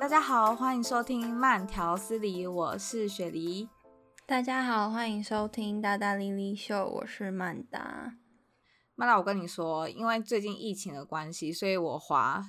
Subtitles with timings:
[0.00, 3.68] 大家好，欢迎收听慢条斯理，我是雪梨。
[4.26, 8.14] 大家好，欢迎收听大大莉莉秀，我是曼达。
[9.00, 12.44] 曼达，我跟你说，因为最近疫情的关系，所以我滑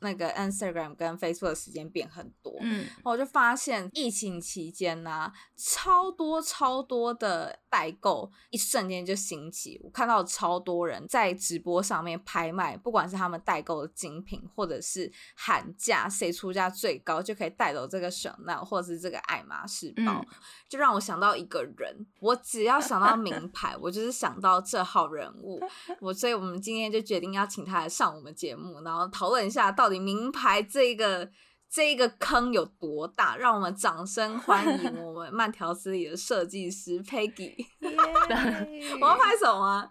[0.00, 2.56] 那个 Instagram 跟 Facebook 的时间变很多。
[2.62, 9.78] 嗯，我就发现疫情期间呢、啊，超多超多的代购一瞬间就兴起。
[9.84, 20.26] 我看到超多人在直播上面拍卖，不管是他们代购的精品，或者是喊价，谁出价最高就可以带走这个 Chanel 或者是这个爱马仕包，嗯、
[20.70, 22.06] 就让我想到一个人。
[22.20, 25.60] 我只要想到名牌，我就是想到这号人物。
[26.00, 31.28] 我所以，我们今天就决定要请他来上我们节目，然后讨论一下到底名牌这个
[31.70, 33.36] 这一个坑有多大。
[33.36, 37.66] 让我们掌声欢迎 我们慢条斯理的设计师 Peggy。
[39.00, 39.90] 我要拍手吗？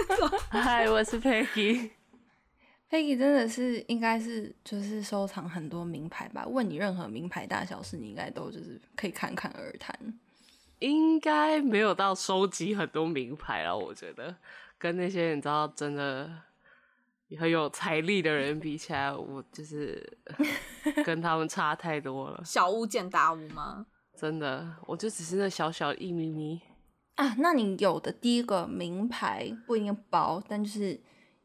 [0.50, 1.90] 嗨，我是 Peggy。
[2.90, 6.46] Peggy 真的是应该是就是收藏很多名牌吧？
[6.46, 9.94] 问你任何名牌大小事，你应该都就是可以侃侃而谈。
[10.78, 14.34] 应该没有到收集很多名牌了，我觉得。
[14.78, 16.30] 跟那些你知道真的
[17.38, 20.18] 很有财力的人比起来，我就是
[21.04, 22.40] 跟他们差太多了。
[22.44, 23.86] 小巫见大巫吗？
[24.16, 26.60] 真的，我就只是那小小一咪咪
[27.16, 27.34] 啊。
[27.38, 30.98] 那你有的第一个名牌不一定薄，但就是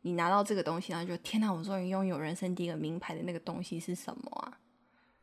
[0.03, 4.59] 你拿到这个东西，然后就天哪，我终于拥有人生第一个名牌的那个东西是什么啊？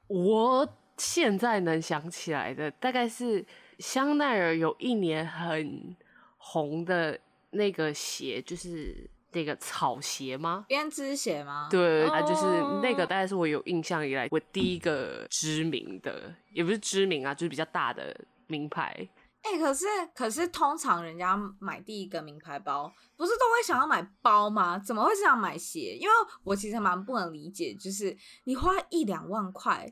[0.09, 3.47] 我现在能想起来的大概是
[3.79, 5.97] 香奈儿有一年很
[6.37, 7.19] 红的。
[7.51, 10.65] 那个鞋就是那个草鞋吗？
[10.69, 11.69] 编织鞋吗？
[11.71, 12.45] 对，啊，就是
[12.83, 19.09] 那个，大概是我有印象以来我第一个知名的，也不是知名啊，就是比较大的名牌。
[19.43, 24.79] 哎、欸，可是可是通常人家买第一个名牌包，不是都会想要买包吗？
[24.79, 25.97] 怎么会是想买鞋？
[25.99, 26.13] 因为
[26.45, 28.15] 我其实蛮不能理解，就是
[28.45, 29.91] 你花一两万块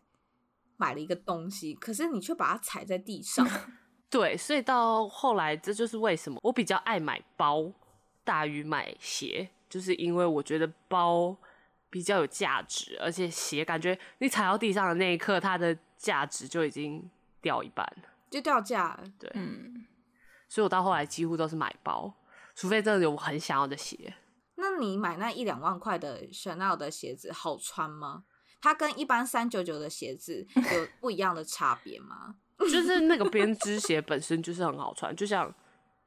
[0.77, 3.47] 买了一个东西，可是你却把它踩在地上。
[4.11, 7.71] 对，所以到后来，这就是为什么我比较爱买包
[8.25, 11.37] 大于买鞋，就是因为我觉得包
[11.91, 17.11] 比较有价值，而且鞋感觉你踩到地上的那一刻，它的价值就已经
[17.43, 19.05] 掉一半了，就掉价了。
[19.19, 19.87] 对，嗯，
[20.49, 22.15] 所以我到后来几乎都是买包，
[22.55, 24.15] 除非真的有我很想要的鞋。
[24.57, 28.25] 那你买那一两万块的 Chanel 的鞋子好穿吗？
[28.61, 32.37] 它跟一般三九九的鞋子有不一样的差别吗？
[32.69, 35.53] 就是那个编织鞋本身就是很好穿，就像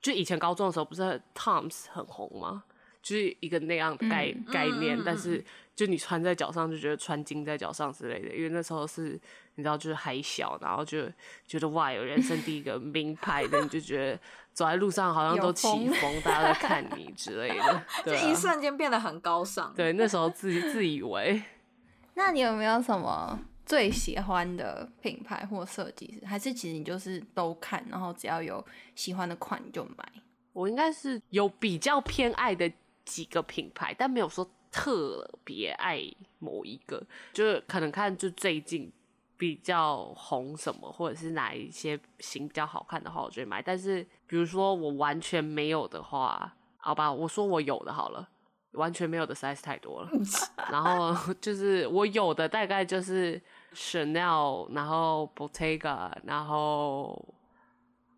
[0.02, 2.64] 就以前高中的时候不是 Toms 很红吗？
[3.02, 5.44] 就是一个那样的概、嗯、概念，嗯、但是
[5.76, 9.20] 就你穿在脚上就觉得穿金在脚上之类的，因为那时候是
[9.56, 11.10] 你知道就是还小，然后就
[11.48, 14.20] 觉得哇有人生第一个名牌的，你就觉得
[14.54, 19.74] 走在路上好像都起风，风大家在看你之类的， 就一瞬间变得很高尚。
[19.74, 21.42] 对，那时候自自以为。
[22.14, 23.40] 那你有没有什么？
[23.66, 28.64] 最喜欢的品牌或设计师，还是其实你就是都看，然后只要有
[28.96, 30.12] 喜欢的款就买。
[30.54, 32.70] 我应该是有比较偏爱的
[33.06, 36.02] 几个品牌，但没有说特别爱
[36.40, 37.02] 某一个，
[37.32, 38.92] 就是可能看就最近
[39.38, 43.62] 比较红什么，或者是哪一些型比较好看的话，我就买。
[43.62, 48.28] 但是比如说我完全没有的话，好吧，我说我有的好了，
[48.74, 50.10] 完全没有的实在是太多了。
[50.72, 53.42] 然后就是我有的大概就是。
[53.74, 57.34] Chanel，然后 Bottega，然后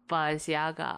[0.09, 0.95] Balenciaga，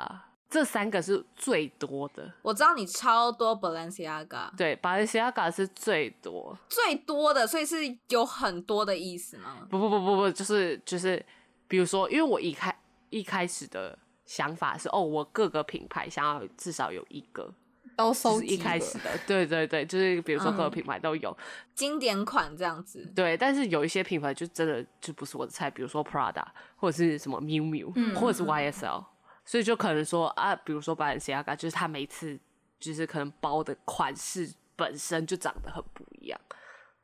[0.50, 2.32] 这三个是最多的。
[2.42, 7.76] 我知道你超多 Balenciaga，对，Balenciaga 是最多，最多的，所以是
[8.08, 9.68] 有很多的意思吗？
[9.70, 11.22] 不不不不不，就是就是，
[11.68, 12.74] 比如说，因为我一开
[13.10, 17.54] 一开始的想法是，哦，我各个品牌想要至少有一个。
[17.96, 23.06] 都收集一开始的，对对对，就是比如说各个品牌都有、嗯、经典款这样子。
[23.16, 26.44] 对，但是有一些品牌就真的就不是我的菜，比如说 Prada
[26.76, 29.06] 或者是什么 Miu Miu，、嗯、或者是 YSL，、嗯、
[29.46, 32.40] 所以就可能说啊，比如说 Balenciaga，就是它每次
[32.80, 36.40] 就是可能包的款式本身就长得很不一样，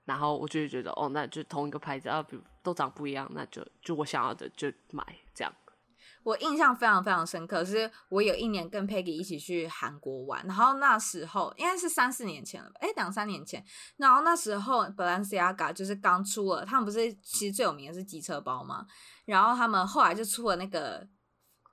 [0.06, 5.54] 然后我就会觉得哦，那就同一个牌子啊，比如都长不一样，那就就我想要的就买这样。
[6.24, 13.64] 我印象非常非常深刻，是我有一年跟 Peggy 一起去韩国玩，然后那时候应该是三四年前了吧，诶，两三年前，
[13.98, 18.86] 然后那时候 Balenciaga 就是刚出了，他们不是其实最有名的是机车包嘛，
[19.26, 21.08] 然后他们后来就出了那个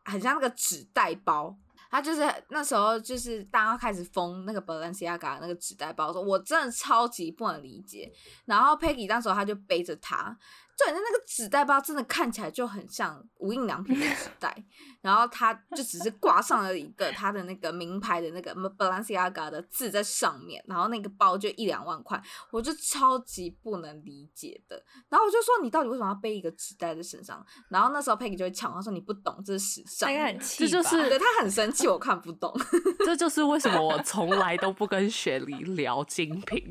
[0.04, 1.56] 很像那个纸袋包。
[1.90, 2.20] 他就是
[2.50, 8.12] 那时候，就是大家开始封那个 Balenciaga 那个纸袋包，说我真的超级不能理解。
[8.44, 10.36] 然后 Peggy 那时候他就背着它，
[10.78, 14.64] 对，那那个纸袋包真的看起来就很像无印良品的纸袋，
[15.02, 22.22] 然后它就只是挂上了一个它的那个名牌的那个 Balenciaga 的字在上面，然后那个包就一两万块，
[22.52, 24.80] 我就超级不能理解的。
[25.08, 27.44] 然后我就说，你到底为什么要背一个纸袋在身上？
[27.69, 30.08] 然后那时候 Peggy 就会抢，他说你不懂，这是时尚。
[30.14, 32.54] 他很气，这就是对他很生气，我看不懂。
[33.04, 36.70] 这就是为什么我从来都不跟雪梨聊精品。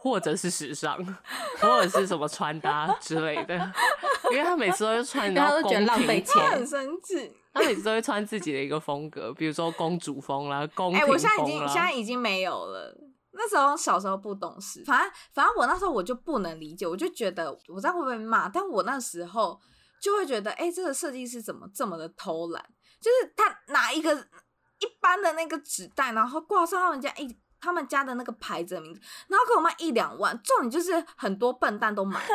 [0.00, 0.96] 或者是时尚，
[1.60, 3.54] 或者是什么穿搭之类的，
[4.30, 7.32] 因为他每次都会穿，然后都觉得浪费钱，很生气。
[7.52, 11.04] 他每次都会穿自己的一个风格，比如说公主风啦、宫廷风啦。
[11.04, 12.96] 哎，我现在已经现在已经没有了。
[13.32, 18.48] 那时候小时候不懂事，反正反正我那时候我就不能理解，我就觉得我这样会不会骂？
[18.48, 19.60] 但我那时候
[20.00, 22.64] 就会觉得，哎、欸，这个设计师怎么这么的偷懒？
[23.00, 27.36] 就是他拿一个一般的那个纸袋，然后挂上他们家一。
[27.60, 32.20] 他们家的那个牌子的名字，然后给我卖一两万，重点就是很多笨蛋都买。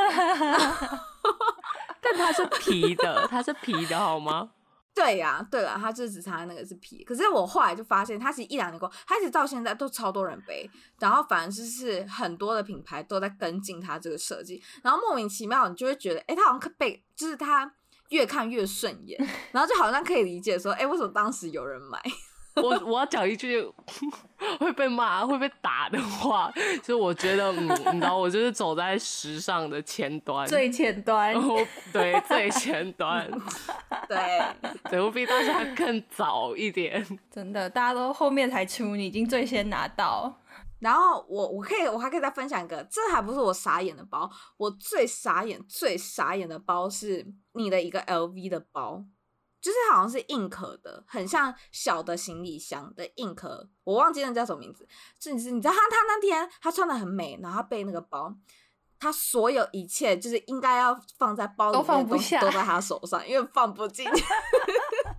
[2.02, 4.52] 但它是皮的，它是皮的好吗？
[4.94, 7.04] 对呀、啊，对了，它就只差那个是皮。
[7.04, 17.74] 可是我后来就发现，它其实一两年过，它一直到现在都超多人背，然后反而就是很多的品牌都在跟进它这个设计，然后莫名其妙你就会觉得，哎，它好像被，就是它
[18.10, 19.18] 越看越顺眼，
[19.52, 22.00] 然后就好像可以理解说，哎，为什么当时有人买？
[22.55, 23.61] 我 我要讲一句
[24.59, 26.51] 会被骂、会被打的话，
[26.83, 31.35] 就我觉得，嗯，你知道，我就是走在时尚的前端，最前端，
[31.91, 33.29] 对，最前端，
[34.07, 34.44] 对，
[34.89, 40.39] 对，我比大家更早一点，真的，大家都后面才出，你已经最先拿到。
[40.79, 49.01] 然后我我可以，我还可以再分享一个，这还不是我傻眼的包，我最傻眼、最傻眼的包是你的一个 LV 的包。
[49.63, 54.86] 就是好像是硬壳的，很像小的行李箱的硬壳，我忘记那叫什么名字。
[55.18, 58.36] 就是你知道他他那天他穿的很美，然后他背那个包，
[59.00, 64.25] 他所有一切就是应该要放在包里面都放不下，都在他手上，因为放不进去。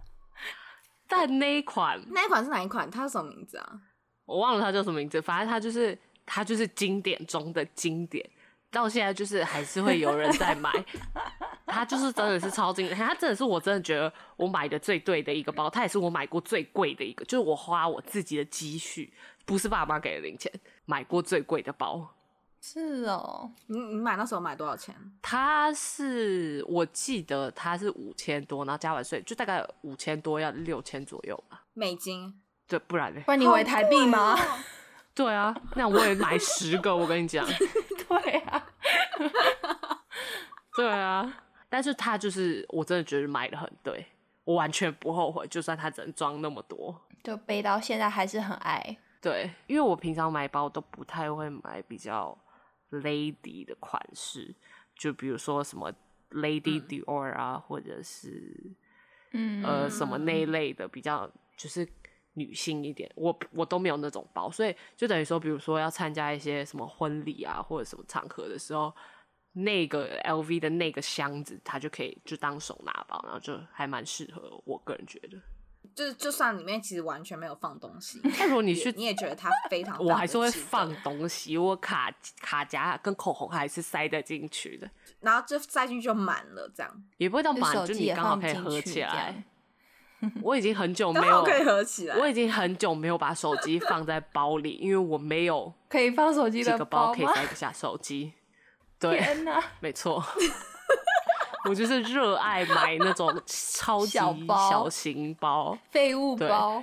[1.09, 2.91] 但那一款，那一款是哪一款？
[2.91, 3.81] 它是什么名字啊？
[4.27, 8.29] 我忘了它叫什么名字，反正它就是它就是经典中的经典。
[8.75, 10.71] 到现在就是还是会有人在买，
[11.67, 19.13] 它就是真的是超经典，它真的是我真的觉得我买的最对的一个包，它也是我买过最贵的一个，就是我花我自己的积蓄，
[19.47, 20.53] 不是爸妈给的零钱，
[20.85, 22.11] 买过最贵的包。
[22.61, 24.95] 是哦，你你买那时候买多少钱？
[25.21, 31.63] 它是我记得它是五千多，然后加完税就大概五千多，要六千左右吧。
[31.75, 32.33] 美金？
[32.67, 33.21] 对，不然呢？
[33.27, 34.35] 不然你以为台币吗？
[35.15, 37.47] 对啊，那我也买十个，我跟你讲。
[38.23, 38.69] 对啊，
[40.77, 44.07] 对啊，但是他就是我真的觉得买的很对，
[44.45, 48.97] 我完全不后悔，就算他只能装那么多，就背到现在还是很爱。
[49.21, 52.37] 对，因为我平常买包都不太会买比较
[52.91, 54.55] lady 的款式，
[54.97, 55.93] 就比如说什么
[56.31, 58.75] Lady Dior 啊，嗯、或者是
[59.33, 61.89] 嗯呃什么那一类的比较就是。
[62.35, 68.95] 女性一点，我我都没有那种包，所以就等于说，比如说要参加一些什么婚礼啊，或者什么场合的时候，
[69.53, 75.39] 那个 LV 的那个箱子，它就可以就当手拿包，然后就还蛮适合我个人觉得。
[75.95, 84.91] 就就算里面其实完全没有放东西， 但如果你去，你也觉得它非常，我还是会放东西，我卡卡夹跟口红还是塞得进去的，
[85.21, 89.45] 然后就塞进去就满了，这样也不会到满，就你刚好可以合起来。
[90.43, 92.17] 我已经很久没有可以合起来。
[92.17, 98.33] 我已经很久没有把手机放在包里，因为我没有可以放手机的这个包可以塞得下手机。
[98.99, 99.23] 对，
[99.81, 100.25] 没错，
[101.69, 106.83] 我就是热爱买那种超级小型包、废物包。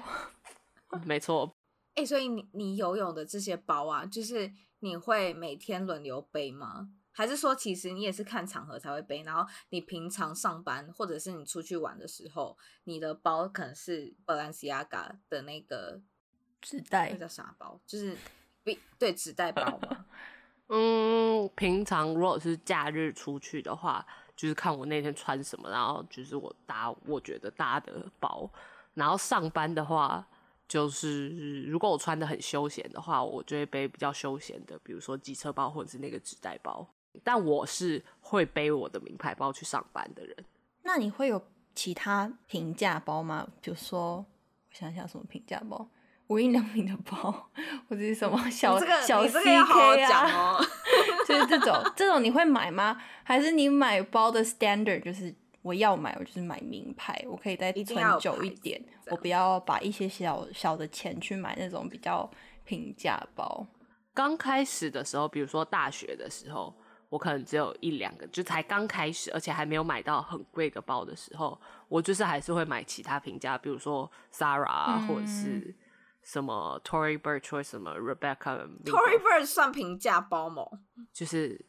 [1.05, 1.49] 没错。
[1.95, 6.89] 哎、欸，所以你你游泳的这些包啊，就是你会每天轮流背吗？
[7.13, 16.01] 还是说，其实你也是看场合才会背，然后你平常上班或者是你出去玩的时候，你的包可能是 Balenciaga 的那个
[16.61, 17.79] 纸袋，那叫啥包？
[17.85, 18.17] 就是
[18.97, 20.05] 对纸袋包吗？
[20.73, 28.49] 嗯，平常如果是假日出去的话，就是看我那天穿什么，然后就是我搭我觉得搭的包。
[28.93, 30.25] 然后上班的话，
[30.67, 36.87] 就是如果我穿的很休闲的话，我就会背比较休闲的，比如说机车包或者是那个纸袋包。
[37.23, 40.35] 但我是会背我的名牌包去上班的人。
[40.83, 41.41] 那你会有
[41.75, 43.47] 其他平价包吗？
[43.61, 44.25] 比如说，我
[44.71, 45.87] 想想什么平价包，
[46.27, 47.49] 无印良品的包，
[47.87, 50.57] 或者是什么小、这个、小 CK 啊？
[50.57, 50.65] 哦、
[51.27, 53.01] 就是这种，这种你会买吗？
[53.23, 62.29] 还是你买包的 standard 就是我要买，我就是买名牌，我可以再存久一点，我不要把一些小小的钱去买那种比较
[62.63, 63.65] 平价包。
[64.13, 66.75] 刚开始的时候，比如说大学的时候。
[67.11, 75.75] 我可能只有一两个，就才刚开始，而且还没有买到很贵的包的时候，我就是还是会买其他平价，比如说 Zara、嗯、或者是
[76.23, 78.65] 什么 Tory Burch 或什么 Rebecca。
[78.87, 80.63] Tory Burch 算平价包吗？
[81.11, 81.65] 就是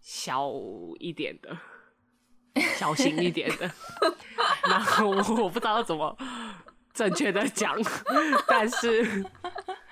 [0.00, 0.50] 小
[0.98, 1.58] 一点的，
[2.78, 3.70] 小型一点的。
[4.66, 6.16] 然后我我不知道怎么
[6.94, 7.76] 正确的讲，
[8.48, 9.26] 但是。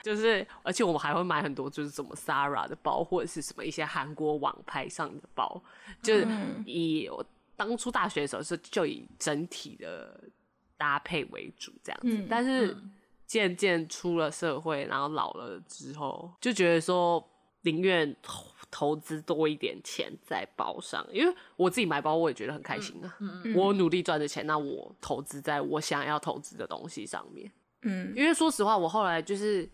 [0.02, 5.60] 就是，而且我们还会买很多，就是什么 Sara 的包，或者是什么一些韩国网拍上的包。
[6.00, 6.26] 就是
[6.64, 7.24] 以我
[7.56, 10.20] 当初大学的时候是就以整体的
[10.76, 12.76] 搭配为主这样子，嗯、但是
[13.26, 17.22] 渐渐出了社会，然后老了之后，就觉得说
[17.62, 23.16] 宁愿投投资多一点钱在包上，因为我自己买包我也觉得很开心啊。
[23.18, 27.50] 嗯嗯、我努力赚的钱，那我投资在我想要投资的东西上面。
[27.82, 29.68] 嗯，因为说实话，我后来就是。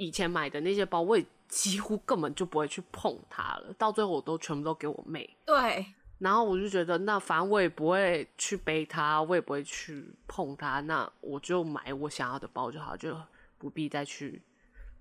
[0.00, 3.70] 以前买的那些包，我也几乎根本就不会去碰它了。
[3.76, 5.28] 到最后，我都全部都给我妹。
[5.44, 5.84] 对。
[6.18, 13.14] 然后我就觉得，那反正我也不会去背它，我也不会去碰它，那我就买我想要的包就好，就
[13.58, 14.42] 不必再去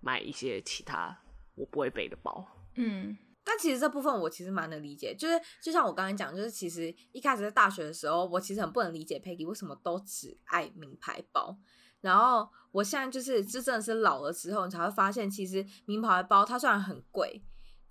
[0.02, 1.18] 买一些其他
[1.56, 2.46] 我不会背的包。
[2.76, 3.18] 嗯。
[3.46, 11.58] 但其实这部分我其实蛮能理解，就是就像我刚才讲，就是其实一开始在大学的时候，我其实很不能理解 Peggy 为什么都只爱名牌包。
[12.02, 17.44] 然后我现在就是，这真的是老了之后，你才会发现，其实名牌包它虽然很贵，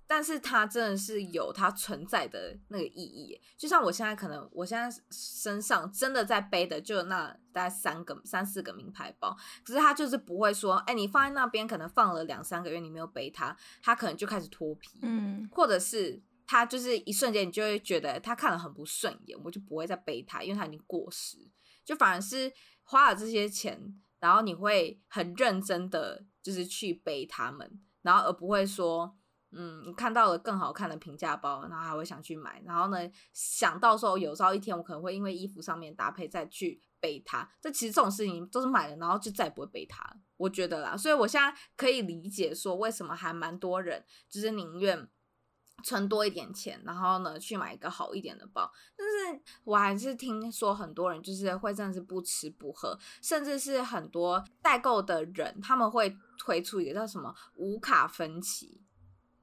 [0.07, 3.39] 但是它真的是有它存在的那个意义。
[3.57, 21.37] 就像我现在可能，我现在身上真的在背的就那大概三个、三四个名牌包，可是它就是不会说，哎，你放在那边可能放了两三个月，你没有背它，它可能就开始脱皮，嗯，或者是他就是一瞬间你就会觉得他看了很不顺眼，我就不会再背他，因为他已经过时，
[21.85, 22.51] 就反而是。
[22.91, 29.15] 花了这些钱，然后你会很认真的就是去背他们，然后而不会说，
[29.51, 32.97] 嗯，你看到了更好看的平价包，然后还会想去买，然后呢，
[33.31, 40.03] 想到时候有朝一天我可能会因为衣服上面搭配再去背它，这其实这种事情都是买了，然后就再也不会背它，
[40.37, 45.07] 我觉得啦，所以我现在可以理解说为什么还蛮多人就是宁愿。
[45.83, 48.71] 存多一点钱，然后呢，去买一个好一点的包。
[48.95, 58.81] 但是我还是听说很多人就是会真的是不吃不喝，甚至是很多代购的人他们会推出一个叫什么无卡分期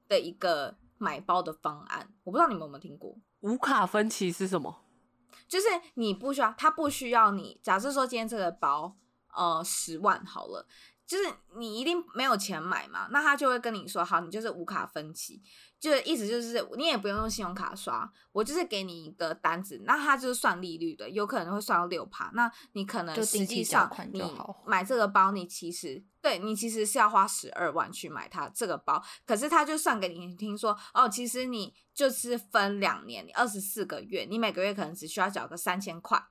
[0.07, 2.13] 的一个买包的方案。
[2.23, 3.17] 我不知道你们有没有听过？
[3.41, 4.83] 无卡分期是什么？
[5.47, 7.59] 就是你不需要，他不需要你。
[7.63, 8.97] 假设说今天这个包
[9.33, 10.67] 呃十万好了。
[11.07, 11.23] 就是
[11.55, 15.41] 你一定没有钱买嘛，那他就会跟你说，好，你就是无卡分期，
[15.79, 24.21] 就是意思就是你也不用用信用卡刷，我就是给你一个单子，那他就是算利率的，有可能会算到六趴，那你可能实际上你
[24.65, 36.21] 买这个包，你其实对你其实是要花十二万去买它这个包，可是他就算给你听说，哦，其实你就是分两年，你二十四个月，你每个月可能只需要缴个三千块，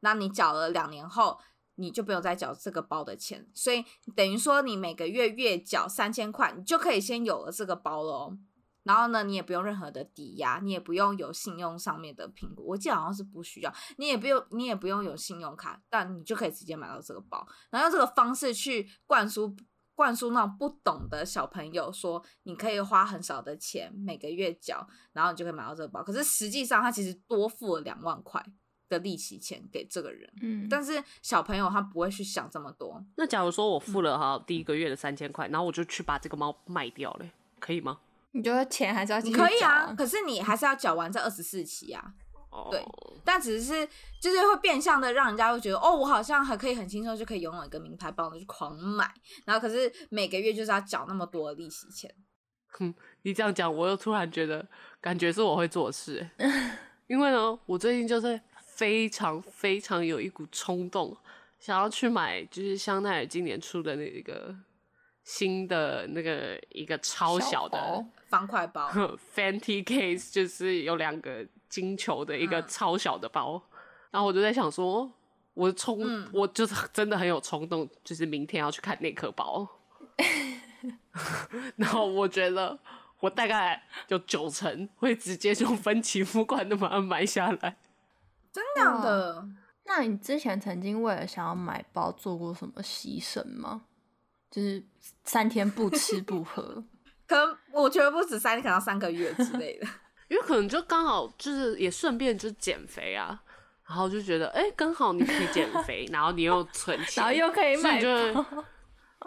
[0.00, 1.38] 那你缴了两年后。
[1.82, 3.84] 你就不用再缴这个包的钱，所以
[4.14, 8.38] 等于说你每个月月缴三千块，你就可以先有了这个包喽。
[8.84, 13.72] 然后呢，你也不用任何的抵押，你也不用有信用上面的评估，我记得好像是不需要。
[13.96, 17.46] 你也不用，你也不用有信用卡，但你就可以直接买到这个包。
[17.70, 19.54] 然后用这个方式去灌输
[19.94, 26.02] 灌输那种不懂的小朋友，说你可以花很少的钱每个月缴，然后你就可以买到这个包。
[26.02, 28.44] 可是实际上他其实多付了两万块。
[28.92, 33.02] 的利息钱给这个人，嗯，但是小朋友他不会去想这么多。
[33.16, 37.98] 那假如说我付了哈第一个月的三千块，然后我就去把这个猫卖掉嘞，可以吗？
[38.32, 39.20] 你觉得钱还是要？
[39.20, 42.14] 可以啊，可是你还是要缴完这二十四期啊。
[42.50, 42.68] 哦。
[42.70, 42.82] 对，
[43.24, 43.86] 但只是
[44.20, 49.12] 就是会变相的让人家会觉得，哦，我好像还可以很轻松就可以拥有一个名牌包，去狂买。
[49.44, 52.14] 然后可是每个月就是要缴那么多的利息钱。
[52.68, 54.66] 哼，你这样讲，我又突然觉得
[55.00, 56.26] 感觉是我会做事，
[57.08, 58.40] 因为呢，我最近就是。
[58.74, 61.16] 非常非常有一股冲动，
[61.60, 64.54] 想要去买，就是香奈儿今年出的那个
[65.24, 68.90] 新的那个一个超小的小方块包，
[69.34, 73.54] Fenty Case，就是有两个金球的一个超小的包。
[73.54, 73.78] 嗯、
[74.12, 75.12] 然后我就在想说，
[75.54, 79.68] 我冲，嗯、我就是真的很有冲动，就是明天要去看那颗包。
[81.76, 82.78] 然后我觉得
[83.20, 87.76] 我大概有九成会直接用分期付款的把它买下来。
[88.52, 89.48] 真的，的？
[89.84, 93.82] 那你之前曾经为了想要买包做过什么牺牲吗？
[94.50, 94.84] 就是
[95.24, 96.84] 三天不吃不喝，
[97.26, 99.86] 可能我觉得不止三天，可能要三个月之类的。
[100.28, 103.42] 因为可能就刚好就是也顺便就减肥啊，
[103.86, 108.00] 然后就觉得哎，刚好你可以减肥，然后你又存钱，然后又可以买
[108.32, 108.44] 包，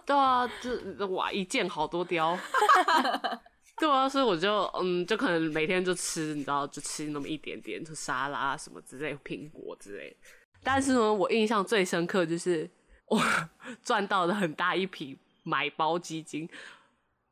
[0.05, 2.37] 对啊，就哇一件好多雕。
[3.77, 10.15] 对啊，所以我就嗯，就可能每天就吃，你知道，就吃那么一点点，就沙拉什么之类，苹果之类。
[10.63, 12.69] 但是呢，我印象最深刻就是
[13.07, 13.21] 我
[13.83, 16.49] 赚到了很大一笔买包基金。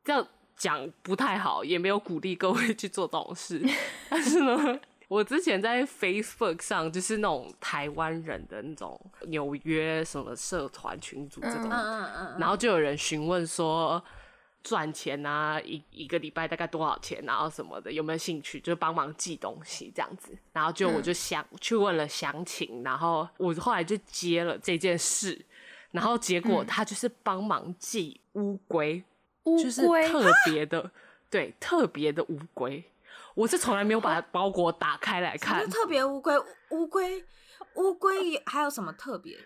[0.04, 3.62] 这样讲不太好，也没有鼓励各位去做这种事。
[4.10, 11.70] 但是呢，我之前在 Facebook 上，就是那种台湾人的那种纽约什么社团群组这种，
[12.38, 14.04] 然后就有人询问说。
[14.64, 18.58] 赚钱啊，一一个礼拜大概多少钱，然后什么的，有没有兴趣？
[18.58, 25.44] 就帮忙寄东西这样子，然后就我就想、嗯、去问了详情，然后我后来就接了这件事，
[25.90, 29.04] 然后结果他就是帮忙寄乌龟，
[29.42, 29.64] 乌龟？
[29.64, 30.90] 就是特别的，
[31.28, 32.82] 对，特别的乌龟，
[33.34, 36.32] 我是从来没有把包裹打开来看，特别乌龟，
[36.70, 37.22] 乌龟，
[37.74, 39.36] 乌龟还有什么特别？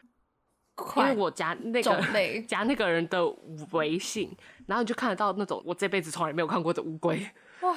[0.94, 3.26] 因为我加那个加 那个人的
[3.72, 4.30] 微信，
[4.68, 7.26] 然后你就看得到那种我这辈子从来没有看过的乌龟，
[7.62, 7.74] 哇，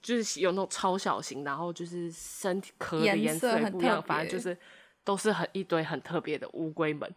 [0.00, 4.56] 就是有那种超小型，然后就是身体壳的颜色也不一样，反正就是
[5.04, 7.14] 都是很一堆很特别的乌龟们。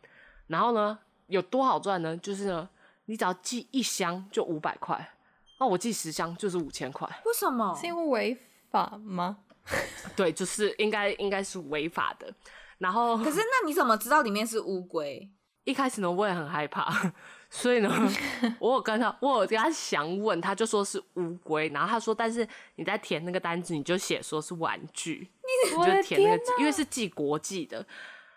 [0.47, 2.17] 然后呢，有多好赚呢？
[2.17, 2.67] 就是呢，
[3.05, 5.13] 你只要寄一箱就五百块，
[5.57, 7.07] 那我寄十箱就是五千块。
[7.25, 7.73] 为什么？
[7.79, 8.37] 是因为违
[8.69, 9.37] 法吗？
[10.13, 12.31] 对，就是应该应该是违法的。
[12.77, 15.31] 然后，可是那你怎么知道里面是乌龟？
[15.63, 16.91] 一开始呢，我也很害怕，
[17.55, 17.89] 所以呢，
[18.59, 22.45] 我有跟他，我有跟他想问，他就说是乌龟，然后他说，但是
[22.77, 25.29] 你在填那个单子，你就写说是玩具，
[25.69, 27.85] 你就填那个，因为是寄国际的，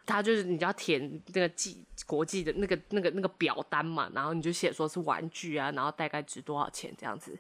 [0.05, 7.39] 他就是你就要填那个寄国际的那个那个那个表单嘛，然后你就写说是玩具啊，然后大概值多少钱这样子。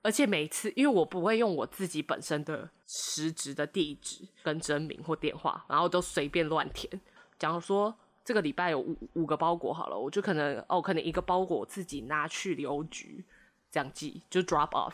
[0.00, 6.90] 而且每一次，因为我不会用我自己本身的实职的地址跟真名或电话，然后都随便乱填。
[7.38, 7.94] 假如说
[8.28, 13.24] 这个礼拜有五五个包裹好了，我就可能哦，可能一个包裹我自己拿去邮局
[13.70, 14.92] 这样寄，就 drop off。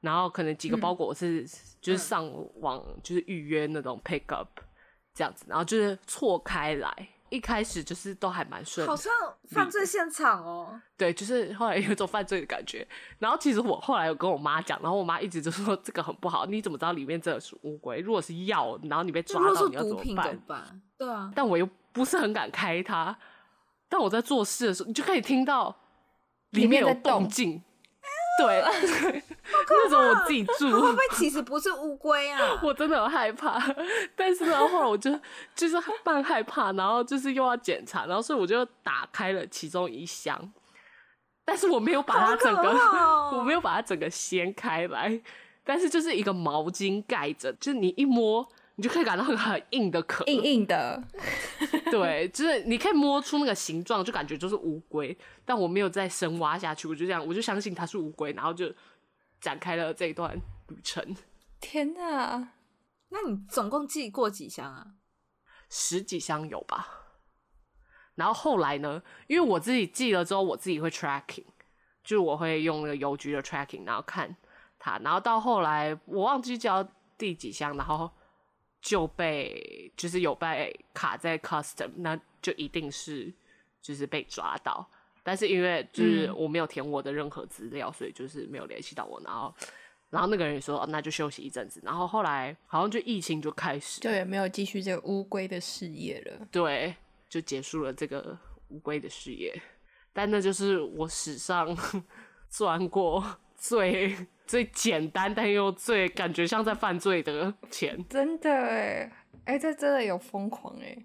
[0.00, 1.48] 然后可能几个包裹我是、嗯、
[1.80, 4.60] 就是上网就是预约那种 pick up
[5.12, 7.08] 这样子，然后就是错开来。
[7.30, 9.12] 一开始就是都还蛮顺，好像
[9.48, 10.80] 犯罪现场哦。
[10.96, 12.86] 对，就是后来有一种犯罪的感觉。
[13.18, 16.46] 然后其实我后来有跟我妈讲，然后我妈一直就说这个很不好。
[16.46, 17.98] 你怎么知道里面真的是乌龟？
[17.98, 19.82] 如果是药，然后你被抓到，你要？
[19.82, 20.14] 怎么
[20.46, 20.80] 办？
[20.96, 21.30] 对啊。
[21.34, 23.18] 但我又不是很敢开它。
[23.88, 25.74] 但我在做事的时候，你就可以听到
[26.50, 27.62] 里面有动静。
[28.40, 32.38] 对，那种我自己住，会不会其实不是乌龟啊？
[32.62, 33.60] 我真的很害怕，
[34.14, 35.10] 但是呢，后来我就
[35.56, 40.52] 就是半害怕，然后就是又要检查，然后所以我就打开了其中一箱，
[41.44, 45.20] 但是我没有把它整个，哦、 我没有把它整个掀开来，
[45.64, 48.48] 但是就是一个毛巾盖着，就是你一摸。
[48.78, 51.02] 你就可以感到很 很硬的壳，硬硬的，
[51.90, 55.18] 对，就是你可以摸出那个形状，就感觉就是乌龟。
[55.44, 58.72] 但我没有再深挖下去，我就这样，我就相信它是乌龟，然后就
[59.40, 61.04] 展开了这一段旅程。
[61.60, 62.50] 天哪！
[63.08, 64.86] 那你总共寄过几箱啊？
[65.68, 66.86] 十几箱有吧。
[68.14, 69.02] 然后后来呢？
[69.26, 71.46] 因为我自己寄了之后，我自己会 tracking，
[72.04, 74.36] 就是我会用那个邮局的 tracking，然后看
[74.78, 74.98] 它。
[74.98, 78.08] 然后到后来我忘记交第几箱，然后。
[78.88, 83.30] 就被就是有被卡在 custom，那就一定是
[83.82, 84.88] 就是被抓到。
[85.22, 89.20] 但是因为就是我没有填我的任何资料，嗯、所以就是没有联系到我。
[89.22, 89.54] 然后，
[90.08, 91.82] 然后那个人也说，哦，那就休息一阵子。
[91.84, 96.48] 然后后来好像就疫情就开始，就也没有继续这个乌龟的事业了。
[96.50, 96.96] 对，
[97.28, 99.54] 就结束了这个乌龟的事业。
[100.14, 101.76] 但那就是我史上
[102.48, 103.22] 赚过
[103.58, 104.16] 最。
[104.48, 109.12] 最简单但又最感觉像在犯罪的钱，真的哎，
[109.44, 111.04] 哎、欸，这真的有疯狂哎，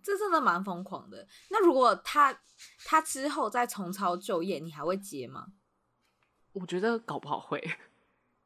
[0.00, 1.26] 这真的蛮疯狂的。
[1.50, 2.32] 那如果他
[2.84, 5.46] 他之后再重操旧业，你还会接吗？
[6.52, 7.60] 我觉得搞不好会。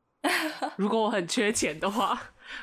[0.77, 2.19] 如果我很缺钱的话，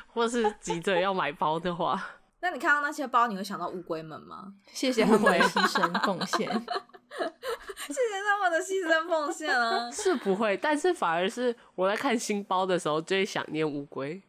[0.08, 2.04] 或是急着要买包的话，
[2.40, 4.54] 那你看到那些包，你会想到乌龟们吗？
[4.72, 6.66] 谢谢他们的牺牲奉献。
[7.88, 9.90] 谢谢他们的牺牲奉献啊！
[9.92, 14.22] 是不会，但是反而是我在看新包的时候，就会想念乌龟，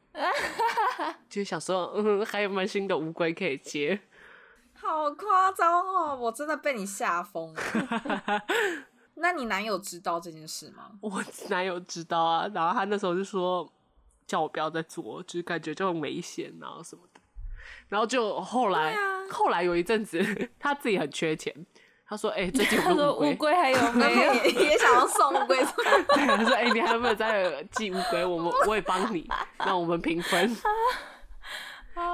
[1.30, 4.00] 就想说，嗯，还有没有新的乌龟可以接？
[4.74, 6.15] 好夸张哦！
[6.15, 7.62] 我真的被你吓疯了。
[9.15, 10.91] 那你男友知道这件事吗？
[11.02, 13.72] 我男友知道啊，然后他那时候就说
[14.26, 17.22] 叫我不要再做，就是感觉就很危险啊什么的。
[17.89, 21.54] 然后就后来，啊、后来有一阵子，他自己很缺钱。
[22.12, 24.34] 他说：“哎、欸， 最近乌龟还有 没有？
[24.34, 25.58] 也， 也想要送乌龟。
[25.58, 28.26] 对，他说：哎、欸，你还有没有在寄乌龟？
[28.26, 29.26] 我们我也帮你，
[29.60, 30.54] 让我们平分。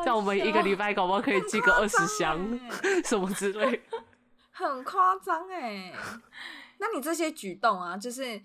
[0.05, 2.37] 像我们一个礼拜搞不好可以寄个二十箱，
[3.05, 3.81] 什么之类。
[4.51, 5.91] 很夸张哎！
[6.77, 8.39] 那你这些举动啊，就是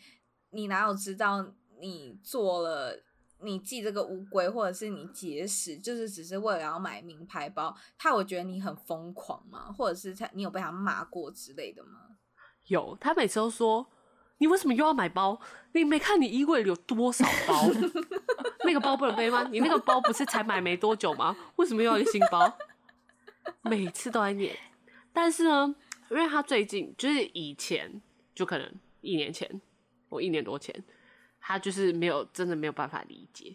[0.52, 1.44] 你哪有知道
[1.82, 2.98] 你做了，
[3.42, 9.72] 你寄这个乌龟，或者是你节食，就是只是为了要买名牌包，他有觉得你很疯狂吗？
[9.72, 12.16] 或者是他你有被他骂过之类的吗？
[12.68, 13.86] 有，他每次都说，
[14.38, 15.40] 你为什么又要买包？
[15.72, 17.68] 你没看你衣柜里有多少包？
[18.64, 19.48] 那个包不能背吗？
[19.50, 21.36] 你那个包不是才买没多久吗？
[21.56, 22.56] 为什么又要一个新包？
[23.62, 24.56] 每次都在念，
[25.12, 25.74] 但是呢，
[26.10, 28.00] 因为他最近就是以前
[28.34, 29.60] 就可能一年前
[30.08, 30.84] 或一年多前，
[31.42, 33.54] 他就是没有真的没有办法理解。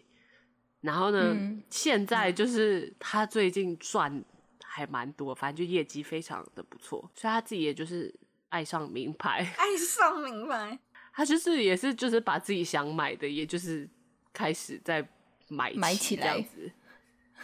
[0.82, 4.22] 然后呢，嗯、现在就是他最近赚
[4.62, 8.14] 还蛮多，反正就业绩非常的不错，所以他自己也就是
[8.50, 10.78] 爱上名牌，爱上名牌，
[11.12, 13.88] 他就是也是就是把自己想买的，也就是
[14.32, 15.04] 开始在
[15.48, 16.70] 买买起来这样子。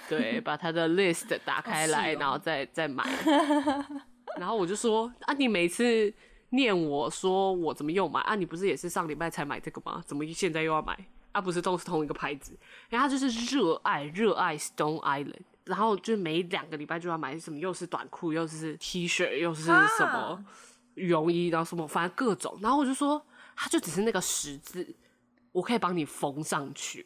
[0.09, 3.05] 对，把他的 list 打开来，哦哦、然后再再买。
[4.39, 6.13] 然后我就说啊，你每次
[6.55, 8.35] 念我说我怎么又买啊？
[8.35, 10.03] 你不是也是上礼拜才买这个吗？
[10.07, 10.97] 怎么现在又要买？
[11.33, 12.57] 啊，不是都是同一个牌子？
[12.89, 20.45] 然后他就是热爱热爱 Stone Island，然后就每两个礼拜就要买什么，又是短裤，又是 T 恤，又是什么
[20.95, 22.57] 羽绒衣，然后什么反正各种。
[22.63, 23.21] 然后我就说，
[23.57, 24.95] 他就只是那个十字，
[25.51, 27.05] 我可以帮你缝上去。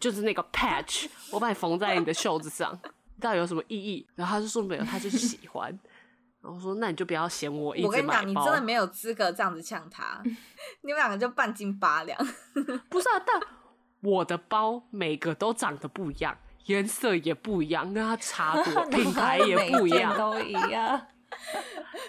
[0.00, 2.80] 就是那个 patch，我把你缝在你的袖子上，
[3.20, 4.06] 到底有什么意义？
[4.14, 5.78] 然后他就说没有，他就是喜欢。
[6.42, 7.88] 然后我说那你就不要嫌我一直买。
[7.88, 10.22] 我跟你讲，你真的没有资格这样子呛他，
[10.82, 12.18] 你们两个就半斤八两。
[12.88, 13.40] 不是啊，但
[14.00, 21.06] 我的包每个都长得不一样，颜色也不一样，跟他差多， 品牌也不一样，都一样。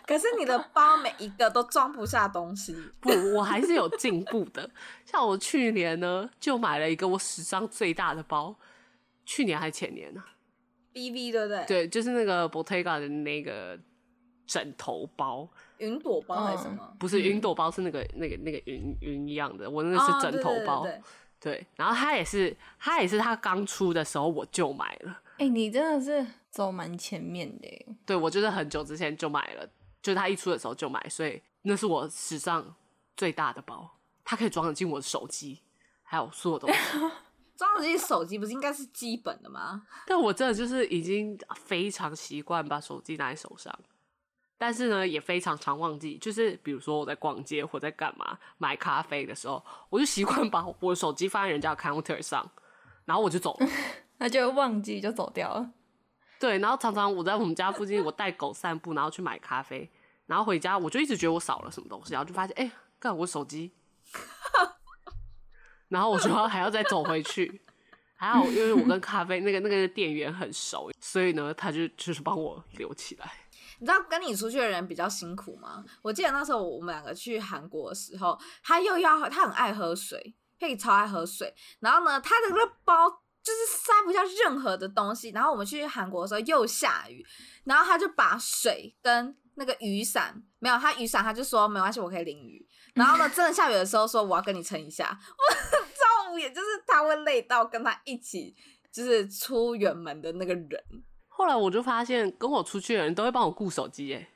[0.08, 2.76] 可是你的包每一个都装不下东西。
[3.00, 4.70] 不，我还是有进步的。
[5.06, 8.56] 像我去年呢，就买了一个我史上最大的包。
[9.24, 10.24] 去年还是前年呢
[10.92, 11.66] ？B B 对不对？
[11.66, 13.80] 对，就是那个 Bottega 的那个
[14.52, 15.48] 枕头包。
[15.78, 16.80] 云朵包还是什么？
[16.92, 19.70] 嗯、不是云朵包，是那个那个那个云云一样的。
[19.70, 20.82] 我那个是枕头包。
[20.82, 21.02] 哦、对，对，对，
[21.40, 25.22] 对，对，然后它也是，它也是它刚出的时候我就买了。
[25.34, 26.26] 哎、欸，你真的是。
[26.52, 29.66] 走蛮前面的，对，我就是很久之前就买了，
[30.02, 32.76] 就是它一出的时候就买，所以那是我史上
[33.16, 33.90] 最大的包，
[34.26, 35.62] 它可以装得进我的手机，
[36.04, 36.78] 还有所有东西。
[37.56, 39.88] 装得进手机不是应该是基本的吗？
[40.06, 43.74] 但我真的就是已经非常习惯把手机拿在手上，
[44.62, 52.48] 但是呢，也非常常忘记，就是比如说我在逛街或在干嘛买咖啡的时候，我就习惯把我的手机放在人家的 counter 上，
[53.06, 53.68] 然后我就走了，
[54.20, 55.72] 那就忘记就走掉了。
[56.40, 59.90] 对，然后常常我在我们家附近，我带狗散步，然后去买咖啡，
[60.28, 63.72] 然后回家我就一直觉得我少了什么东西，然后就发现，哎，干我手机，
[65.90, 67.62] 然后我就要还要再走回去，
[68.14, 73.32] 还好因为我跟咖啡那个那个店员很熟，所以呢，他就就是帮我留起来。
[73.82, 75.84] 你知道跟你出去的人比较辛苦吗？
[76.02, 83.22] 我记得那时候我们两个去韩国的时候，他又要他很爱喝水，可以超爱喝水，然后呢，他的那个包。
[83.44, 87.26] 就是塞不下任何的东西，然后我们去韩国的时候又下雨，
[87.64, 92.64] 然后他就把水跟那个雨伞没有，他雨伞他就说没关系，我可以淋雨。
[92.94, 98.56] 然后呢，真的下雨的时候说我要跟你撑一下，我超无言，就是他会累到跟他一起
[98.92, 100.80] 就是出远门的那个人。
[101.34, 104.30] 后来我就发现跟我出去的人都会帮我顾手机，哎，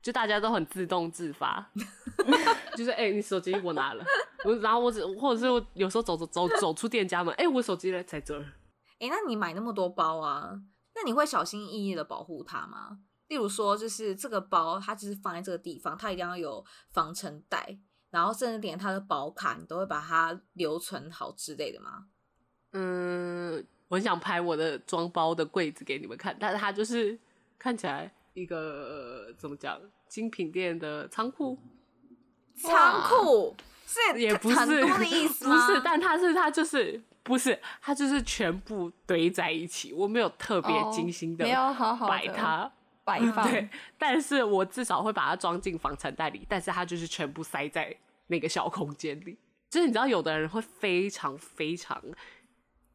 [0.00, 1.70] 就大家都很自动自发，
[2.76, 4.04] 就是哎、欸，你手机我拿了。
[4.44, 8.42] 我然后我只或者是我有时候走走走走出店家门，哎、欸，我手机呢在这儿。
[9.00, 10.52] 哎、欸，那你买那么多包啊？
[10.94, 12.98] 那你会小心翼翼的保护它吗？
[13.28, 16.62] 例如说，就是这个包它就是放在这个地方，它一定要有
[16.92, 17.78] 防尘袋，
[18.10, 22.06] 然后甚至连它的保卡你都会把它留存好之类的吗？
[22.72, 27.18] 嗯，我很想拍我的装包的柜子给你们看，但是它就是
[27.58, 29.78] 看起来一个怎么讲
[30.08, 31.58] 精品店的仓库，
[32.56, 33.54] 仓库。
[33.86, 41.44] 是也不是很多的意思， 不是，但它是它就是不是它就是全部堆在一起，我没有特别精心的
[42.08, 42.72] 摆它
[43.04, 47.94] 摆放， 对，但是我至少会把它装进防尘袋里，但是它就是全部塞在
[48.28, 49.36] 那个小空间里。
[49.68, 52.02] 就是你知道，有的人会非常非常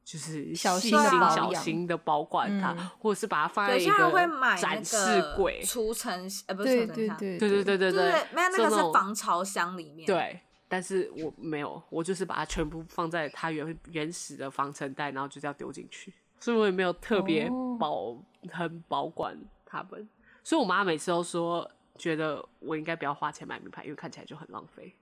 [0.08, 4.98] 就是小心小心的保管它，嗯、或者是把它放在一个展示
[5.36, 10.40] 柜、除尘呃不是除尘箱，对对对对对对，没有那个是防潮箱里面，对。
[10.70, 18.18] 但是我没有，我就是把它全部放在它原原始的防尘袋，然后就这样丢进去，所以我也没有特别保、oh.
[18.50, 20.08] 很保管它们。
[20.42, 24.96] 所以我妈每次都说，觉得我应该不要花钱买名牌，因为看起来就很浪费。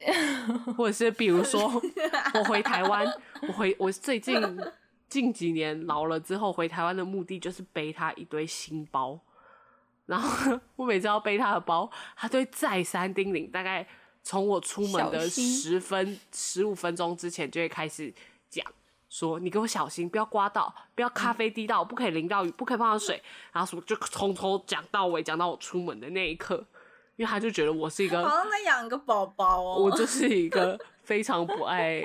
[0.76, 1.70] 或者是比如说，
[2.34, 3.06] 我回台湾，
[3.42, 4.34] 我回我最近
[5.08, 9.18] 近几年老了之后回台湾的目的就是背他一堆新包，
[10.06, 13.86] 然后我每次要背他的包，他都会再三叮咛，大概。
[14.22, 18.12] 从我出门的十分十五分钟之前就会开始
[18.50, 18.62] 讲，
[19.08, 26.62] 说你给我小心，不要刮到，不要咖啡滴到，不可以淋到雨，不可以碰到水，然后什么就从头讲到尾，讲到我出门的那一刻，
[27.20, 32.02] 因为他就觉得我是一个好像在养个宝宝哦，我就 是一个非常不爱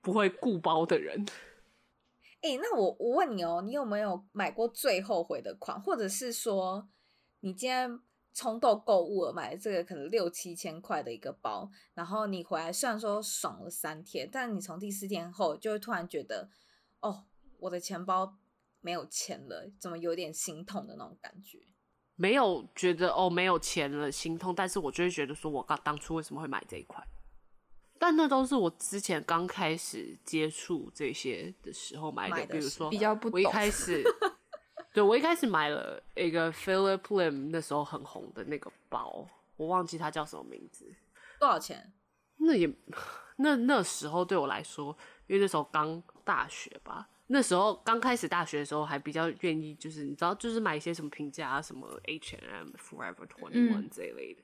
[0.00, 1.26] 不会顾包的人。
[2.40, 6.88] 哎、欸，那我我问你哦，你有没有买过最后悔的款，或者是说
[7.40, 7.98] 你今天
[8.32, 16.48] 冲动购物了，买了这个可能六七千块的一个包，然后你回来虽然说爽了三天，但你从第四天后就会突然觉得，
[17.00, 17.24] 哦，
[17.58, 18.36] 我的钱包
[18.80, 21.58] 没有钱了，怎么有点心痛的那种感觉？
[22.20, 27.00] 没有觉得哦没有钱了心痛，但是我就会觉得说，我刚当初为什么会买这一块？
[27.96, 33.34] 但那都是我之前刚开始接触这些的时候买的，买的比如说，比较不懂。
[33.34, 34.02] 我一开 始，
[34.92, 40.92] 对，我一开始买了一个 Philip Lim 那时候很红的那个包，我忘记它叫什么名字，
[41.38, 41.92] 多少钱？
[42.38, 42.68] 那也
[43.38, 44.96] 那那时候对我来说，
[45.28, 54.42] 因为那时候刚大学吧，那时候刚开始大学的时候还比较愿意，就是你知道，就是买一些什么平价啊什么 H&M、Forever Twenty One 这一类的，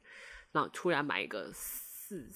[0.53, 2.31] 然后突然买一个四。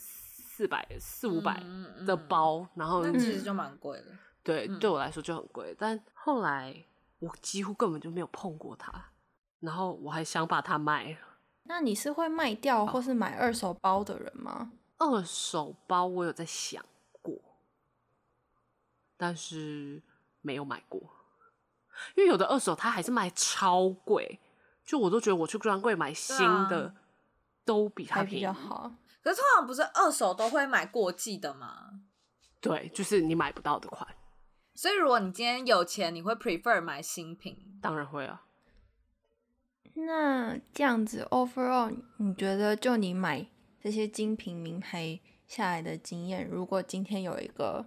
[0.58, 1.62] 四百四五百
[2.04, 4.06] 的包，然后那其实就蛮贵的。
[4.42, 5.72] 对，嗯、对我来说就很贵。
[5.78, 6.84] 但后来
[7.20, 9.12] 我几乎根本就没有碰过它，
[9.61, 11.16] 然后我还想把它卖。
[11.62, 14.72] 那你是会卖掉或是买二手包的人吗？
[14.96, 16.84] 二手包我有在想
[17.22, 17.38] 过，
[19.16, 20.02] 但是
[20.40, 21.01] 没有买过，
[22.16, 24.40] 因为有的二手它还是卖超贵，
[24.85, 26.94] 就我都觉得我去专柜买新的、啊、
[27.64, 28.46] 都比它便宜。
[28.46, 28.92] 好。
[29.22, 32.01] 可是通常不是二手都会买过季的吗？
[32.61, 34.09] 对，就是你买不到的款。
[34.74, 37.79] 所以如果你今天有钱，你会 prefer 买新品？
[37.83, 38.44] 当然会啊。
[39.94, 43.44] 那这样子，overall，你觉得就你买
[43.83, 47.85] 这些精品名牌下来的经验，如果今天有一个，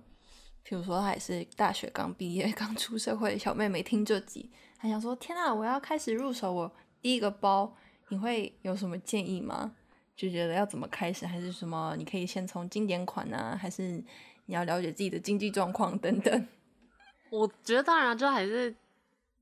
[0.63, 6.71] 比如说她也是大学刚毕业、 刚出社会的小妹妹听这集，她想说：“天啊，我要开始入手我
[7.01, 7.75] 第一个包，
[8.09, 9.75] 你会有什么建议吗？”
[10.15, 11.95] 就觉得要怎么开始，还是什么？
[11.97, 14.03] 你可以先从经典款啊，还是
[14.45, 16.47] 你要了解自己的经济状况等等？
[17.31, 18.75] 我觉得当然就还是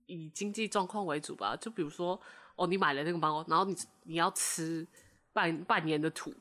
[0.05, 1.53] 以经济状况为主吧。
[1.59, 2.17] 就比如说，
[2.55, 4.87] 哦，你买了那个包，然后你你要吃
[5.33, 6.33] 半半年的土，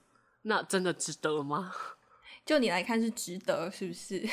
[0.43, 1.73] 那真的值得吗？
[2.47, 4.29] 就你来看是值得，是不是？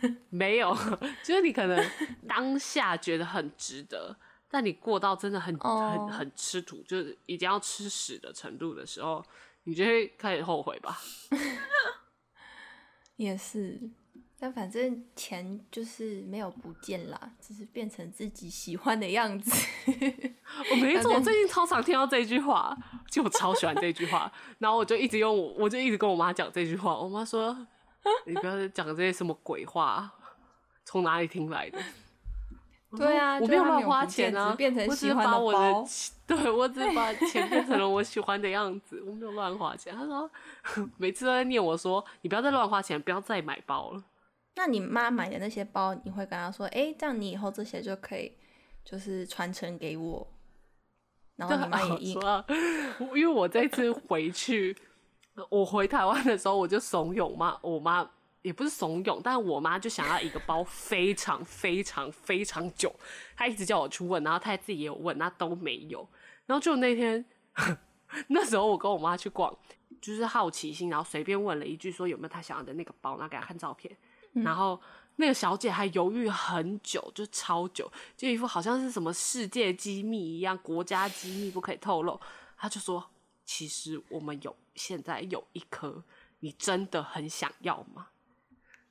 [0.30, 0.76] 没有，
[1.22, 1.90] 就是你可能
[2.28, 4.16] 当下觉得很值得。
[4.50, 5.90] 但你过到真的很、oh.
[5.90, 9.24] 很很吃土，就是已经要吃屎的程度的时候，
[9.64, 10.96] 你就会开始后悔吧。
[13.16, 13.80] 也是，
[14.38, 19.50] 但反正钱就是没有不见啦，只是变成自己喜欢的样子。
[20.70, 22.76] 我没错，我最近超常听到这句话，
[23.10, 26.96] 就我超喜欢这句话，然后我就一直用我，我就一直跟我妈讲这句话。
[26.96, 27.66] 我妈说
[28.26, 30.12] ：“你不要讲这些什么鬼话，
[30.84, 31.78] 从哪里听来的？”
[32.96, 35.84] 对啊，我没有乱花钱啊，变成喜欢的包。
[36.28, 39.92] 对，我只把 钱变成了我喜欢的样子，我没有乱花钱。
[39.92, 40.30] 他说，
[40.96, 44.04] 每次都在念我说，你不要再乱花钱，不要再买包了。
[44.54, 48.32] 那你妈买的那些包，你会跟她说，哎、欸，这样你以后这些就可以，
[48.84, 50.24] 就是传承给我。
[51.34, 52.12] 然后你妈也一，
[53.16, 54.76] 因为我这次回去，
[55.50, 58.10] 我回台湾的时候，我就怂恿妈，我妈。
[58.42, 62.94] 也不是怂恿，但我妈就想要一个包非常非常非常久，
[63.34, 66.06] 她一直叫我去问，然后她自己也有问，那都没有。
[66.44, 67.24] 然后就那天，
[68.28, 69.56] 那时候我跟我妈去逛，
[69.98, 73.96] 就是好奇心，然后随便问了一句，说有没有她想要的那个包，然后给她看照片。
[74.34, 74.78] 嗯、然后
[75.16, 82.20] 那个小姐还犹豫很久，就超久，就一副好像是什么世界机密一样，国家机密不可以透露。
[82.58, 83.02] 她就说
[83.46, 86.04] ：“其实我们有现在有一颗，
[86.40, 88.08] 你真的很想要吗？”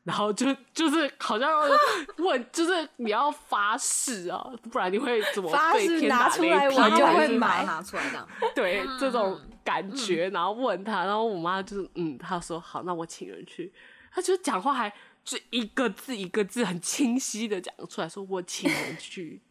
[0.04, 1.50] 然后就就是好像
[2.20, 6.76] 问，就是你要发誓啊，不然你会怎么对天打雷劈？
[6.76, 8.28] 我就会买，拿出来这样。
[8.54, 13.72] 对，这种感觉，然后问他，然后我妈就是嗯，她说好，那我请人去。
[14.12, 14.94] 她就讲话还
[15.24, 19.42] 就一个字一个字很清晰的讲出来，说我请人去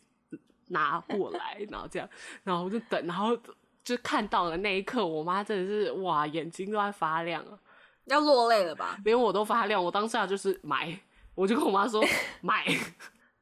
[0.69, 2.07] 拿过来，然后这样，
[2.45, 3.35] 然后我就等，然后
[3.85, 7.59] 就看到的那一刻，我妈真的是哇，眼睛都在发亮啊。
[8.07, 8.99] 要落泪了吧？
[9.05, 9.83] 连我都发亮。
[9.83, 10.99] 我当下就是买，
[11.35, 12.05] 我就跟我妈说
[12.43, 12.65] 买，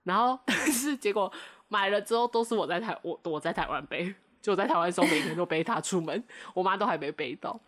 [0.02, 1.32] 然后 但是结果
[1.68, 6.22] 买了之后都是我在台我我在台湾背，就我在台湾的时候每天都背它出门，
[6.54, 7.58] 我妈都还没背到。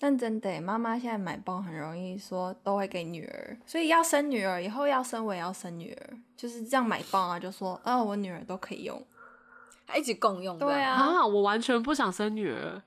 [0.00, 9.02] 但真的，妈妈现在买包很容易说都会给女儿，所以要生女儿以后要生我也要生女儿，就是这样买包啊，就说啊我女儿都可以用，还
[9.96, 10.58] 一起共用。
[10.58, 12.82] 对啊，啊我完全不想生女儿。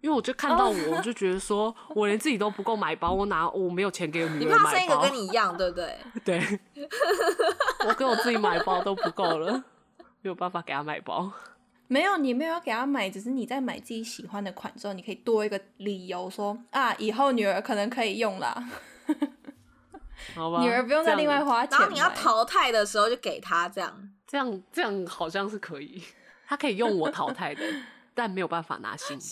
[0.00, 4.58] 因为我就看到我，我就觉得说，我连自己都不够买包，我拿我没有钱给我女儿买包。
[4.58, 5.98] 你怕生一个跟你一样，对不对？
[6.24, 6.60] 对，
[7.86, 9.52] 我给我自己买包都不够了，
[10.22, 11.30] 没有办法给她买包。
[11.86, 18.70] 没有，你没有要给他买，只是你在买自己喜欢的款之后，你可以多一个理由说啊，以后女儿可能可以用啦。
[20.34, 21.78] 好吧，女儿不用再另外花钱。
[21.78, 26.02] 然后你要淘汰的时候就给她这样，这样这样好像是可以，
[26.50, 27.62] 她可以用我淘汰的，
[28.12, 29.24] 但没有办法拿新的。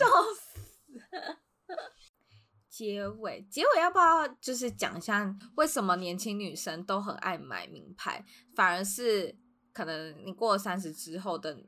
[2.71, 9.37] 结尾，结尾要不要就是讲一下为什么年轻女生都很爱买名牌，反而是
[9.73, 11.59] 可能你过了三十之后的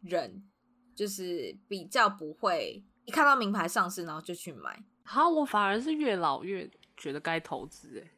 [0.00, 0.48] 人，
[0.94, 4.80] 就是比较不会一看到名牌上市然后就去买。
[5.02, 7.98] 好，我反而是越老越觉得该投资。
[7.98, 8.08] 哎，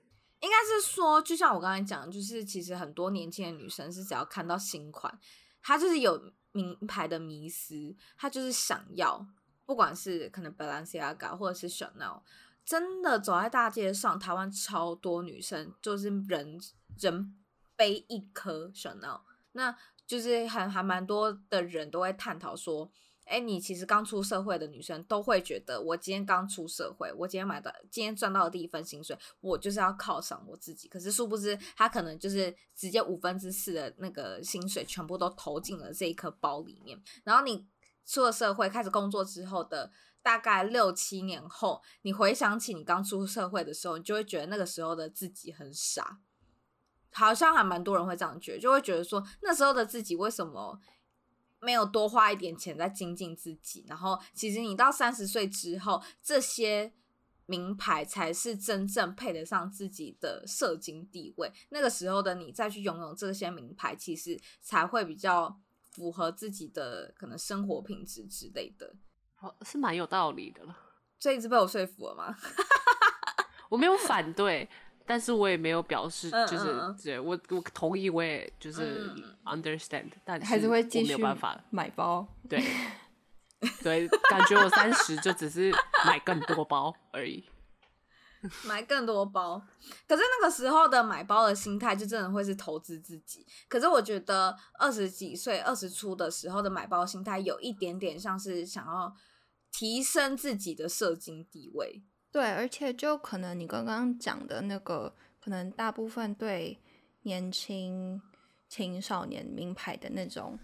[0.41, 5.19] 应该是说，就像我刚才讲，就是其实很多年轻的女生是只要看到新款，
[5.63, 9.27] 她就是有名牌的迷思，他就是想要。
[9.65, 12.21] 不管是可能 Balenciaga 或者是 Chanel，
[12.65, 16.61] 真的走在大街上，台湾超多女生就是人
[16.99, 17.35] 人
[17.77, 19.21] 背一颗 Chanel，
[19.53, 22.91] 那就是还还蛮多的人都会探讨说，
[23.25, 30.89] 哎，你其实刚出社会的女生都会觉得，我今天刚出社会，我今天买的，今天赚到的第一份薪水，我就是要犒赏我自己。
[30.89, 37.67] 可是殊不知，她可能就是直接五分之四的那个薪水全部都投进了这一颗包里面，然后你。
[38.05, 46.19] 出了社会，开始工作之后的大概六七年后，你回想起你刚出社会的时候，你就会觉得那个时候的自己很傻，
[47.13, 50.81] 好像还蛮多人会这样觉得，就会觉得说那时候的自己为什么
[51.63, 53.87] 没有多花一点钱在精进自己？
[53.89, 56.93] 然后其实你到三十岁之后，这些
[57.47, 61.51] 名牌才是真正配得上自己的社经地位。
[61.71, 65.59] 那个时候的你再去拥有这些名牌，其实才会比较。
[65.93, 68.95] 符合自己的可能生活品质之类的，
[69.41, 70.75] 哦，是蛮有道理的了。
[71.19, 72.35] 这一次被我说服了吗？
[73.69, 74.71] 我没有反对，
[75.07, 79.11] 但是我也没有表示，就是嗯嗯对我我同意，我也就是
[79.45, 82.27] understand，嗯，但是还是会继续没有办法买包。
[82.49, 82.63] 对
[83.83, 85.73] 对，感觉我三十就只是
[86.05, 87.45] 买更多包而已。
[88.67, 89.57] 买更多包，
[90.09, 93.47] 可是那个时候的买包的心态就真的会是投资自己。
[93.69, 99.15] 可是我觉得二十几岁、二十出的时候的买包心态有一点点像是想要
[99.71, 102.03] 提升自己的社经地位。
[102.33, 106.79] 对，而且就可能你刚刚讲的那个，可能大部分对
[107.23, 108.21] 年轻
[108.69, 110.59] 青少年名牌的那种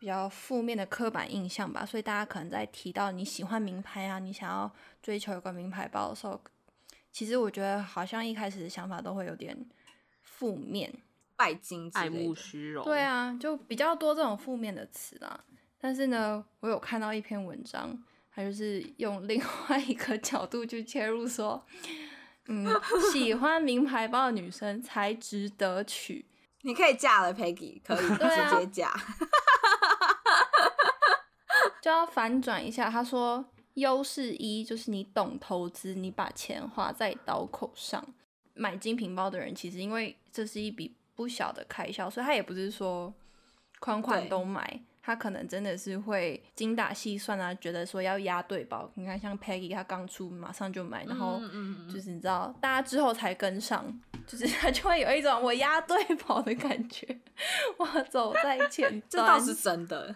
[0.00, 1.86] 比较负面的刻板印象吧。
[1.86, 6.40] 所以大家可能在提到你喜欢名牌啊，你想要追求一个名牌包的时候。
[7.12, 9.56] 其实我觉得好像一开始的想法都会有点
[10.20, 10.92] 负面，
[11.34, 12.84] 拜金、爱慕虚荣。
[12.84, 15.44] 对啊，就比较多这种负面的词啦。
[15.78, 17.96] 但是呢，我有看到一篇文章，
[18.36, 21.66] 它就是用另外一个角度去切入，说，
[22.46, 22.68] 嗯，
[23.10, 26.24] 喜欢名牌包的女生才值得娶。
[26.60, 28.94] 你可以嫁了，Peggy，可以直接嫁。
[31.82, 33.46] 就要反转一下，他说。
[33.76, 38.02] 优势一就是你懂投资，你把钱花在刀口上。
[38.54, 43.12] 买精品包的人，其实因为这是一笔不小的开销，所以他也不是说
[43.78, 48.90] 款款都买，他可能真的是会精打细算啊，觉得说要押对宝。
[48.96, 51.40] 你看像 Peggy，他刚出马上就买，然后
[51.88, 53.86] 就是你知道，大家之后才跟上，
[54.26, 57.20] 就是 他就会有一种我押对宝的感觉，
[57.78, 60.12] 我走在前 端，这倒是真的。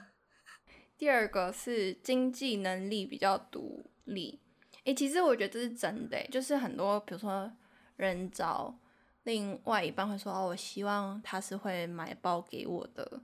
[0.99, 4.41] 第二个是经济能力比较独立，
[4.83, 7.49] 诶、欸，其实我觉得这是真的，就是很多比如说
[7.95, 8.77] 人找
[9.23, 13.21] 另外一半会说哦，我希望他是会买包给我的，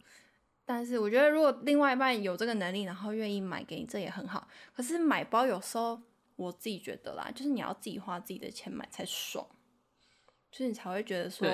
[0.67, 4.47] 但是我觉得如果另外一半有这个能力，然后愿意买给你，这也很好。
[4.75, 5.99] 可是买包有时候
[6.35, 9.47] 我自己觉得啦，就是你要自己花自己的钱买才爽，
[10.51, 11.49] 就是你才会觉得说，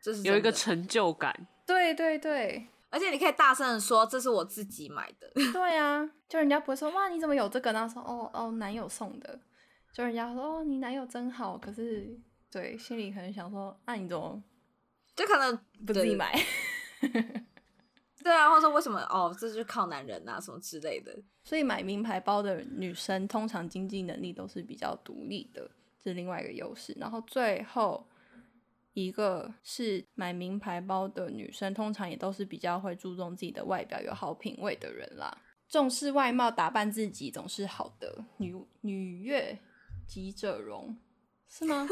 [0.00, 1.46] 这是有一个成就感。
[1.64, 2.66] 对对对。
[2.90, 5.30] 而且你可以大声的说，这是我自己买的。
[5.52, 7.72] 对啊，就人家不会说哇，你怎么有这个？
[7.72, 9.40] 然后说哦哦，男友送的。
[9.94, 11.56] 就人家说哦，你男友真好。
[11.56, 14.42] 可是对，心里可能想说，那、啊、你怎么
[15.16, 16.38] 就可能不自己买？
[18.22, 21.16] 对啊，或者说为什么哦，这就是靠男人啊什么之类的。
[21.42, 25.70] 所以买名牌包的女生通常经济能力都是比较独立的，
[26.00, 26.96] 这是另外一个优势。
[26.98, 28.06] 然后最后。
[28.94, 35.34] 一个是买名牌包的女生，通常也都是比较会注重自己的外表、有好品味的人啦。
[35.66, 38.22] 重视外貌、打扮自己总是好的。
[38.36, 39.58] 女女悦
[40.06, 40.94] 己者容，
[41.54, 41.86] 是吗？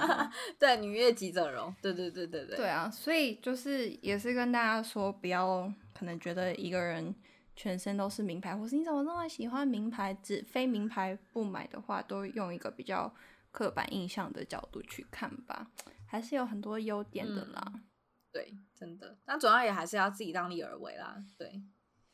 [0.58, 1.74] 对，女悦己整容。
[1.82, 2.56] 对对对对对。
[2.56, 7.14] 对啊，所以就是也是跟大家说，不要可能觉得一个人
[7.54, 13.14] 全身都是名牌，或是你怎么那么喜欢名牌，只非名牌不买的话，都用一个比较
[13.52, 15.70] 刻板印象的角度去看吧，
[16.06, 17.62] 还是有很多优点的啦。
[17.74, 17.84] 嗯、
[18.32, 21.22] 对，真的，那主要也还是要自己量力而为啦。
[21.36, 21.60] 对，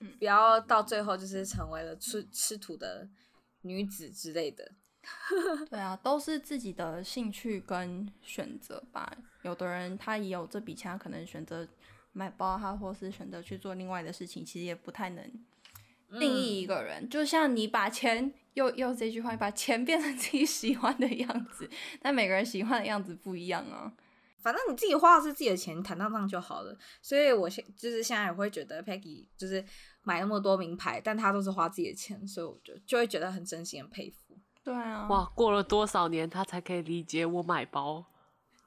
[0.00, 3.08] 嗯，不要到最后就是成为了吃吃土的
[3.60, 4.72] 女子之类的。
[5.70, 9.10] 对啊，都是自己的兴趣跟选择吧。
[9.42, 11.66] 有的人他也有这笔钱，他可能选择
[12.12, 15.24] 买包，他或是选择去做另外的事情，其实也不太能
[16.18, 17.04] 定义一个人。
[17.04, 21.68] 嗯、就像你把钱又又这句话，把钱变成自己喜欢的样子，
[22.02, 23.92] 但每个人喜欢的样子不一样啊。
[24.42, 26.76] 反正你自己花的是自己的钱，坦荡荡就好了。
[27.02, 29.62] 所以我现就是现在也会觉得 Peggy 就是
[30.02, 34.38] 买那么多名牌，但她都是花自己的钱，所以我就就会觉得很真心很佩服。
[34.62, 38.04] 对啊，哇，过了多少年他才可以理解我买包？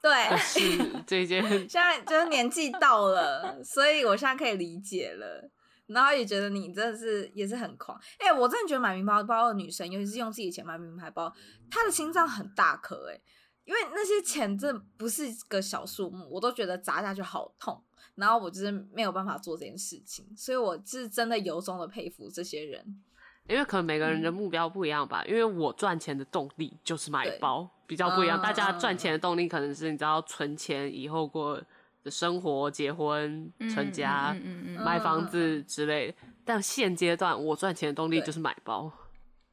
[0.02, 1.42] 对，是这件。
[1.68, 5.50] 现在就是年纪到了，所以我现在可以理解了。
[5.86, 7.98] 然后也觉得你真的是也是很狂。
[8.18, 11.32] 哎、欸，我真的觉得买名牌包的女生，尤其是用自己的钱买名牌包，
[11.70, 13.20] 她的心脏很大颗哎，
[13.64, 17.82] 因为那些钱真的不是个小数目，我都觉得砸下去好痛。
[18.14, 23.02] 然后我就是没有办法做这件事情，所以我是真的由衷的佩服这些人。
[23.48, 28.40] 因为可能每个人的目标不一样吧，嗯、因为我赚钱的动力就是买包，比较不一样。
[28.40, 31.60] 嗯、大家赚钱的动力可能是你知道存钱以后过
[32.02, 36.14] 的生活、结婚、成家、嗯嗯嗯嗯、买房子之类
[36.44, 38.90] 但现阶段我赚钱的动力就是买包。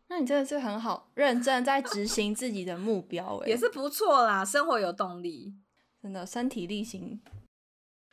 [0.08, 4.44] 那你真的是很好，认真在执行自己的目标，也是不错啦。
[4.44, 5.54] 生活有动力，
[6.02, 7.22] 真的身体力行。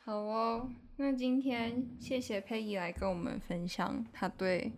[0.05, 4.71] 好哦，那今天谢谢佩仪来跟我们分享她对。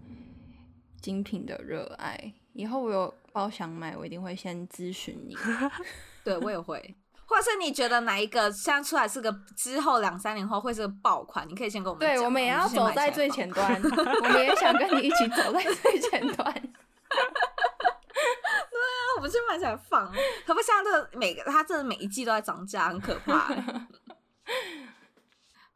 [1.01, 5.35] 精品的热爱，以后我有包想买，我一定会先咨询你。
[6.23, 6.95] 对，我也会，
[7.25, 12.15] 或者是你觉得哪一个现在出来是个之后两三年后会是个爆款，你可以先跟我们讲。
[12.15, 16.53] 对，我们也要走在最前端，我们也想跟你一起走在最 前端。
[16.53, 17.19] 对
[18.79, 20.11] 啊，我们先买起来放，
[20.45, 23.53] 可不像这每个，它这每一季都在涨价，很可怕。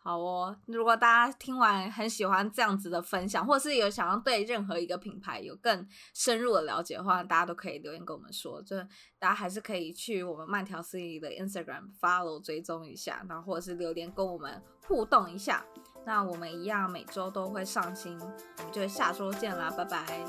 [0.06, 5.84] 好哦，如果大家听完很喜欢这样子的分享，或是有想要对任何一个品牌有更
[6.14, 8.62] 深入的了解的话，大家都可以留言跟我们说。
[8.62, 8.78] 就
[9.18, 15.66] 大家还是可以去我们慢条斯理的 Instagram follow 追踪一下，然后或者是留言跟我们互动一下。
[16.06, 20.24] 那我们一样每周都会上新，我们就下周见啦，拜拜，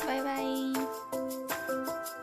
[0.00, 2.21] 拜拜。